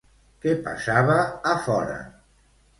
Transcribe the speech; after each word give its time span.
Què 0.45 0.55
passava 0.67 1.19
a 1.53 1.55
fora? 1.69 2.03